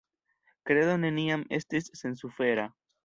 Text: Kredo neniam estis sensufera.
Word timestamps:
Kredo 0.69 0.95
neniam 1.03 1.43
estis 1.59 1.91
sensufera. 2.01 2.67